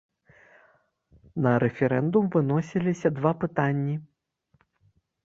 На 1.47 1.51
рэферэндум 1.63 2.25
выносіліся 2.37 3.07
два 3.19 3.31
пытанні. 3.45 3.95